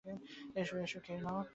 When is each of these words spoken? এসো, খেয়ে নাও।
এসো, 0.55 0.99
খেয়ে 1.05 1.21
নাও। 1.21 1.41